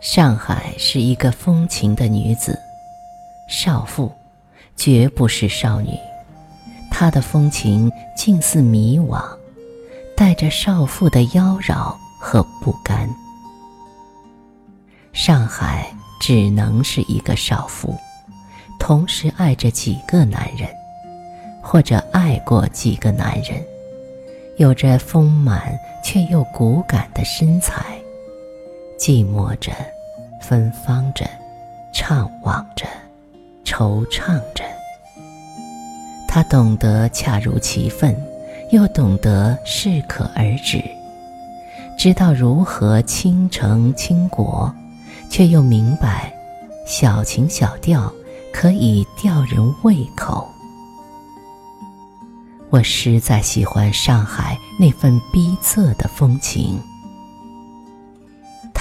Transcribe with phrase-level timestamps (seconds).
[0.00, 2.58] 上海是一个风情的女子，
[3.46, 4.10] 少妇，
[4.74, 5.90] 绝不是少女。
[6.90, 9.22] 她的风情近似迷惘，
[10.16, 13.06] 带着少妇的妖娆和不甘。
[15.12, 15.86] 上海
[16.18, 17.94] 只能是一个少妇，
[18.78, 20.66] 同时爱着几个男人，
[21.60, 23.62] 或者爱过几个男人，
[24.56, 27.84] 有着丰满却又骨感的身材，
[29.00, 29.72] 寂寞着，
[30.42, 31.24] 芬芳着，
[31.94, 32.86] 怅望着，
[33.64, 34.62] 惆怅着。
[36.28, 38.14] 他懂得恰如其分，
[38.72, 40.84] 又懂得适可而止，
[41.98, 44.70] 知道如何倾城倾国，
[45.30, 46.30] 却又明白
[46.86, 48.12] 小情小调
[48.52, 50.46] 可以吊人胃口。
[52.68, 56.78] 我实在喜欢上海那份逼仄的风情，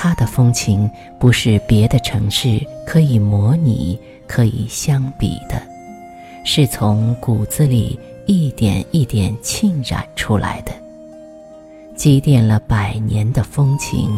[0.00, 5.60] 它的风情不是别的城市可以模拟、可以相比的。
[6.44, 10.70] 是从骨子里一点一点浸染出来的，
[11.96, 14.08] 积淀了百年的风情，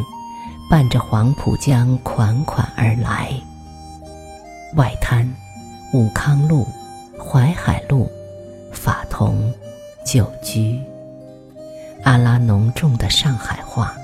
[0.69, 3.33] 伴着黄浦江款款而来。
[4.77, 5.27] 外滩、
[5.95, 6.67] 武康路、
[7.19, 8.07] 淮海路、
[8.71, 9.51] 法桐、
[10.05, 10.79] 旧居，
[12.03, 13.97] 阿拉浓重的上海话，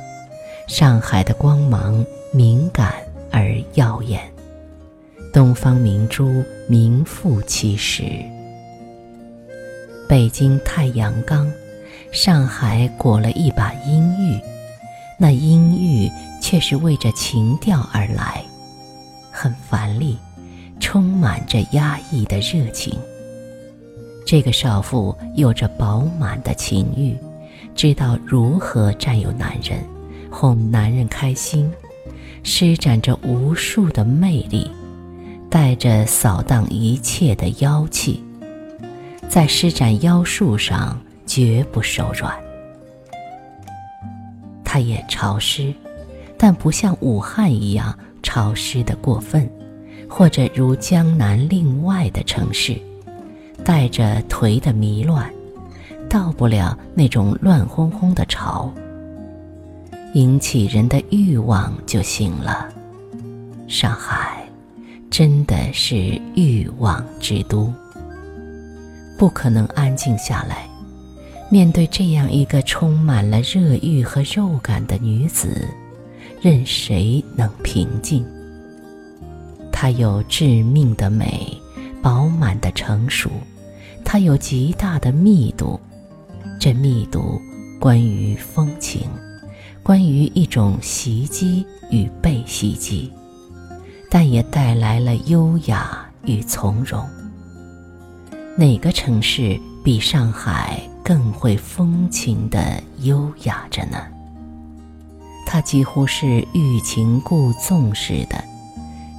[0.66, 2.94] 上海的光芒敏感
[3.30, 4.20] 而耀眼。
[5.32, 8.02] 东方明珠名副其实。
[10.08, 11.50] 北京太阳刚，
[12.10, 14.40] 上海裹了一把阴郁，
[15.18, 18.42] 那阴郁却是为着情调而来，
[19.30, 20.16] 很繁丽，
[20.80, 22.98] 充满着压抑的热情。
[24.24, 27.16] 这个少妇有着饱满的情欲，
[27.74, 29.78] 知道如何占有男人，
[30.38, 31.72] 哄男人开心，
[32.42, 34.70] 施展着无数的魅力。
[35.48, 38.22] 带着扫荡一切的妖气，
[39.30, 42.30] 在施展妖术上绝不手软。
[44.62, 45.72] 它也潮湿，
[46.36, 49.50] 但不像武汉一样潮湿的过分，
[50.06, 52.76] 或者如江南另外的城市，
[53.64, 55.30] 带着颓的迷乱，
[56.10, 58.70] 到不了那种乱哄哄的潮。
[60.16, 62.66] 引起人的欲望就行了。
[63.68, 64.42] 上海。
[65.08, 67.72] 真的是欲望之都，
[69.16, 70.68] 不可能安静下来。
[71.48, 75.68] 面对这样一个充满了热欲和肉感的女子，
[76.42, 78.26] 任谁能平静？
[79.72, 81.56] 她有致命的美，
[82.02, 83.30] 饱满的成熟，
[84.04, 85.80] 她有极大的密度。
[86.60, 87.40] 这密度
[87.80, 89.08] 关于风情，
[89.86, 93.12] 关于一种袭击与被袭击。
[94.10, 97.08] 但也带来了优雅与从容。
[98.56, 103.98] 哪个城市比上海更会风情的优雅着呢？
[105.46, 108.42] 它几乎是欲擒故纵似的，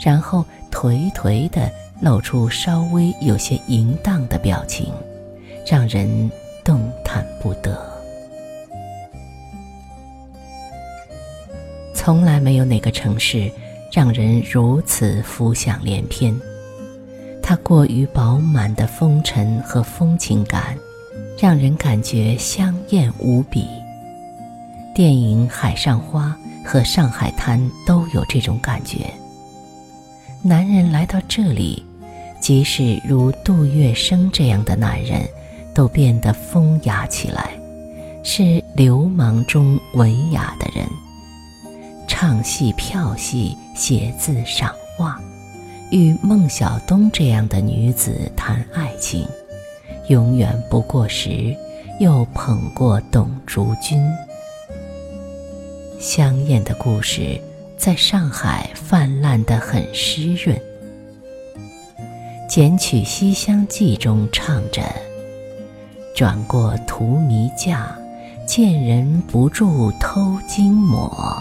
[0.01, 4.91] 然后颓颓的露出稍微有些淫荡的表情，
[5.65, 6.29] 让人
[6.61, 7.96] 动弹不得。
[12.07, 13.51] 从来没有哪个城市。
[13.91, 16.33] 让人如此浮想联翩，
[17.43, 20.77] 它过于饱满的风尘和风情感，
[21.37, 23.65] 让人感觉香艳无比。
[24.95, 26.33] 电影《海上花》
[26.65, 28.99] 和《上海滩》都有这种感觉。
[30.41, 31.83] 男人来到这里，
[32.39, 35.27] 即使如杜月笙这样的男人，
[35.73, 37.51] 都变得风雅起来，
[38.23, 40.87] 是流氓中文雅的人。
[42.19, 45.21] 唱戏、票戏、写字、赏画，
[45.91, 49.27] 与孟小冬这样的女子谈爱情，
[50.07, 51.55] 永远不过时，
[51.99, 54.03] 又捧过董竹君。
[55.99, 57.39] 香艳的故事
[57.77, 60.57] 在上海泛滥得很湿润。
[62.49, 64.81] 《剪取西厢记》中唱着
[66.17, 67.95] ：“转过荼蘼架，
[68.47, 71.39] 见人不住偷金抹。”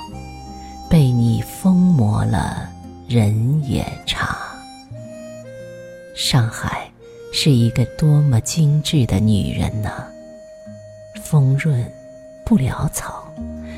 [0.89, 2.71] 被你疯魔了，
[3.09, 4.39] 人也差。
[6.15, 6.89] 上海
[7.33, 9.91] 是一个多么精致的女人呢？
[11.23, 11.85] 丰润，
[12.45, 13.27] 不潦草，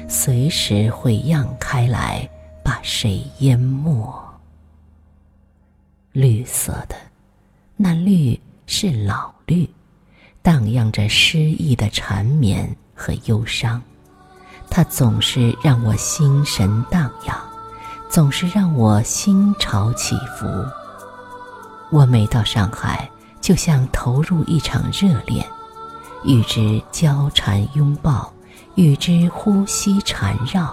[0.06, 2.28] 随时会漾开来，
[2.62, 4.14] 把谁淹没。
[6.12, 6.96] 绿色的，
[7.76, 9.68] 那绿是老绿，
[10.42, 13.82] 荡漾着诗意的缠绵和忧伤。
[14.78, 17.36] 它总是让我心神荡漾，
[18.08, 20.46] 总是让我心潮起伏。
[21.90, 23.10] 我每到上海，
[23.40, 25.44] 就像投入一场热恋，
[26.24, 28.32] 与之交缠拥抱，
[28.76, 30.72] 与之呼吸缠绕。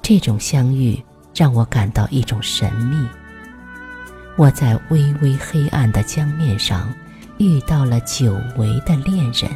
[0.00, 3.04] 这种相遇让我感到一种神秘。
[4.36, 6.88] 我在微微黑暗的江面上
[7.36, 9.50] 遇到了久违的恋人，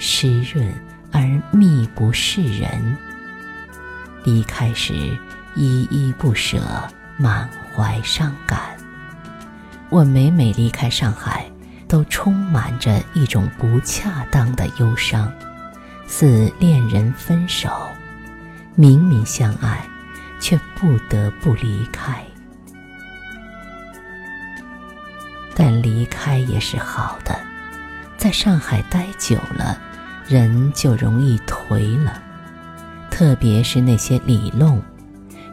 [0.00, 0.74] 湿润
[1.16, 2.94] 而密不示人。
[4.22, 5.16] 离开时
[5.54, 6.60] 依依不舍，
[7.16, 8.60] 满怀伤感。
[9.88, 11.50] 我每每离开上海，
[11.88, 15.32] 都充满着一种不恰当的忧伤，
[16.06, 17.70] 似恋人分手。
[18.74, 19.80] 明明相爱，
[20.38, 22.22] 却不得不离开。
[25.54, 27.40] 但离开也是好的，
[28.18, 29.80] 在上海待久了，
[30.28, 32.22] 人就容易颓了。
[33.10, 34.82] 特别是那些里弄，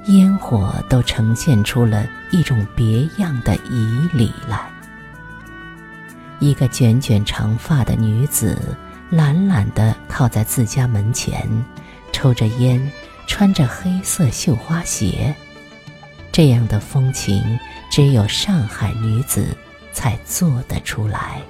[0.07, 4.69] 烟火都呈现出了一种别样的旖旎来。
[6.39, 8.57] 一个卷卷长发的女子，
[9.09, 11.47] 懒懒地靠在自家门前，
[12.11, 12.91] 抽着烟。
[13.25, 15.33] 穿着黑色绣花鞋，
[16.29, 17.57] 这样的风情
[17.89, 19.57] 只有上海女子
[19.93, 21.41] 才做得出来。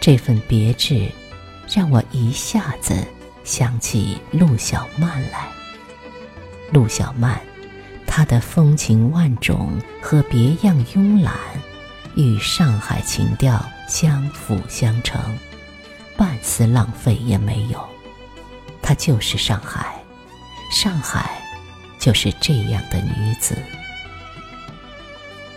[0.00, 1.08] 这份别致，
[1.74, 3.06] 让我一下子
[3.44, 5.48] 想起陆小曼来。
[6.72, 7.40] 陆小曼，
[8.06, 11.34] 她的风情万种和别样慵懒，
[12.14, 15.20] 与上海情调相辅相成，
[16.16, 17.86] 半丝浪费也没有。
[18.82, 19.94] 她就是上海。
[20.70, 21.40] 上海，
[21.98, 23.56] 就是这样的女子。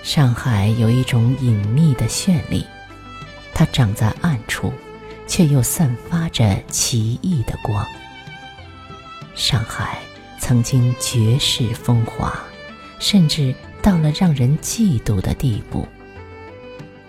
[0.03, 2.65] 上海有一种隐秘的绚丽，
[3.53, 4.73] 它长在暗处，
[5.31, 7.87] 却又散发着奇异的光。
[9.33, 9.99] 上海
[10.37, 12.37] 曾经绝世风华，
[12.99, 15.87] 甚至到了让人嫉妒的地步。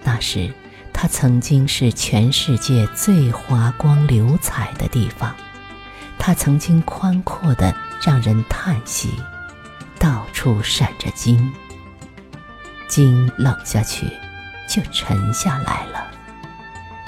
[0.05, 0.55] 那时，
[0.93, 5.35] 它曾经是全世界最华光流彩的地方，
[6.17, 7.75] 它曾经宽阔的。
[8.05, 9.11] 让人叹息，
[9.97, 11.53] 到处闪着金。
[12.89, 14.09] 金冷下去，
[14.69, 16.11] 就沉下来了。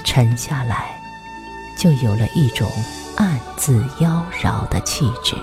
[0.05, 0.97] 沉下来，
[1.77, 2.69] 就有了一种
[3.17, 5.35] 暗自妖娆的气质。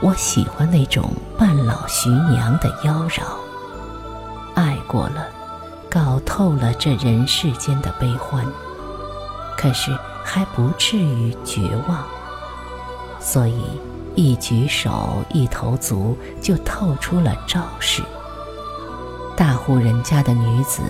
[0.00, 3.22] 我喜欢那种半老徐娘的妖娆。
[4.54, 5.26] 爱过了，
[5.90, 8.44] 搞透了这人世间的悲欢，
[9.56, 12.04] 可是还不至于绝望。
[13.20, 13.64] 所以。
[14.18, 18.02] 一举手，一投足，就透出了招式。
[19.36, 20.80] 大户人家的女子，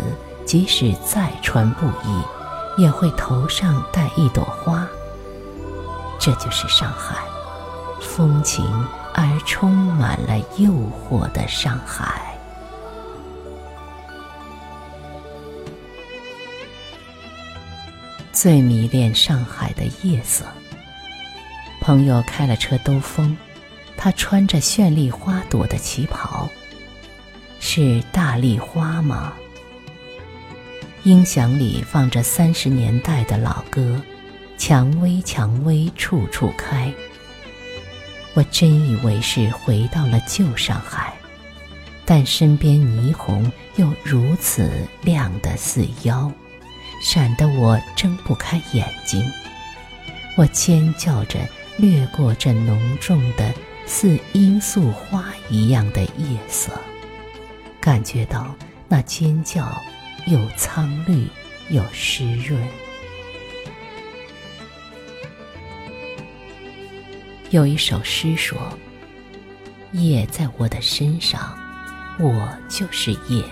[0.44, 2.22] 即使再穿布衣，
[2.76, 4.86] 也会头上戴一朵花。
[6.18, 7.16] 这就是上海，
[8.00, 8.64] 风情
[9.14, 12.22] 而充满了诱惑的上海。
[18.32, 20.44] 最迷恋上海的夜色。
[21.80, 23.36] 朋友开了车兜风，
[23.96, 26.48] 他穿着绚丽花朵的旗袍，
[27.60, 29.32] 是大丽花吗？
[31.06, 34.02] 音响里放着三十年代的老歌，
[34.60, 36.88] 《蔷薇蔷薇处处开》。
[38.34, 41.14] 我真以为是回到了旧上海，
[42.04, 44.68] 但身边霓虹又如此
[45.02, 46.28] 亮得似妖，
[47.00, 49.22] 闪得我睁不开眼睛。
[50.36, 51.38] 我尖叫着。
[51.78, 53.52] 掠过这浓重的
[53.84, 56.72] 似罂粟花一样的夜色，
[57.78, 58.54] 感觉到
[58.88, 59.70] 那尖叫
[60.26, 61.26] 又苍绿
[61.70, 62.60] 又湿润。
[67.50, 68.58] 有一首诗说
[69.92, 71.56] ：“夜在我的身上，
[72.18, 73.44] 我就是夜。”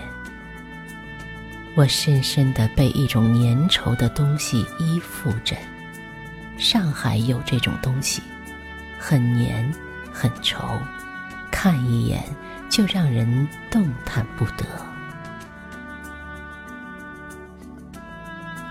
[1.77, 5.55] 我深深的被一种粘稠的东西依附着。
[6.57, 8.21] 上海有这种东西，
[8.99, 9.73] 很黏，
[10.11, 10.79] 很稠，
[11.51, 12.23] 看一眼
[12.69, 14.65] 就让人动弹不得。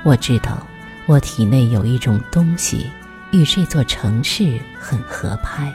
[0.04, 0.58] 我知道，
[1.06, 2.90] 我体内有一种东西
[3.32, 5.72] 与这座城市很合拍，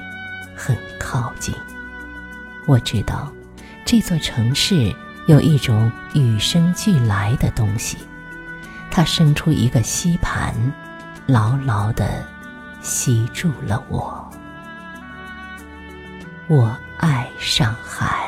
[0.55, 1.53] 很靠近。
[2.67, 3.33] 我知道，
[3.83, 4.95] 这座城市
[5.25, 7.97] 有一种与生俱来的东西，
[8.91, 10.53] 它生出一个吸盘。
[11.25, 12.25] 牢牢地
[12.81, 14.31] 吸住了我，
[16.47, 18.18] 我爱上海。